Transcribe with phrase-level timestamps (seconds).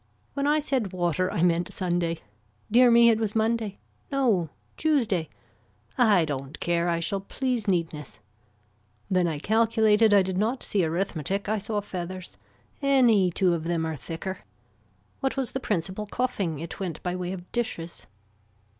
[0.33, 2.21] When I said water I meant Sunday.
[2.71, 3.77] Dear me it was Monday.
[4.11, 5.29] No Tuesday.
[5.95, 8.19] I don't care I shall please neatness.
[9.11, 12.37] Then I calculated I did not see arithmetic I saw feathers,
[12.81, 14.39] any two of them are thicker.
[15.19, 18.07] What was the principle coughing, it went by way of dishes.